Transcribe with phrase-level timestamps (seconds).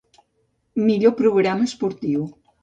[0.87, 2.21] Millor programa esportiu.